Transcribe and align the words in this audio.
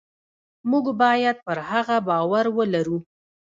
موږ 0.69 0.85
باید 1.01 1.37
پر 1.45 1.57
هغه 1.71 1.97
باور 2.09 2.45
ولرو. 2.57 2.97